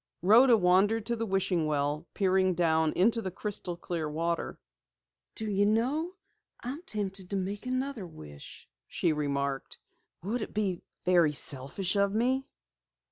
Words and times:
Rhoda 0.23 0.57
wandered 0.57 1.05
to 1.05 1.15
the 1.15 1.27
wishing 1.27 1.67
well, 1.67 2.07
peering 2.15 2.55
down 2.55 2.91
into 2.93 3.21
the 3.21 3.29
crystal 3.29 3.77
clear 3.77 4.09
water. 4.09 4.57
"Do 5.35 5.45
you 5.47 5.67
know, 5.67 6.13
I'm 6.63 6.81
tempted 6.81 7.29
to 7.29 7.35
make 7.35 7.67
another 7.67 8.07
wish," 8.07 8.67
she 8.87 9.13
remarked. 9.13 9.77
"Would 10.23 10.41
it 10.41 10.55
be 10.55 10.81
very 11.05 11.33
selfish 11.33 11.95
of 11.95 12.15
me?" 12.15 12.47